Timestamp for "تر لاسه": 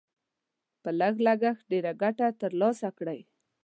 2.41-2.89